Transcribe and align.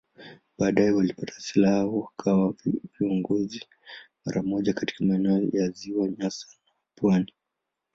Baadaye 0.57 0.91
walipata 0.91 1.33
silaha 1.41 1.85
wakawa 1.85 2.53
viongozi 2.99 3.65
mara 4.25 4.43
moja 4.43 4.73
katika 4.73 5.05
maeneo 5.05 5.41
ya 5.53 5.69
Ziwa 5.69 6.09
Nyasa 6.09 6.47
na 6.67 6.73
pwani. 6.95 7.33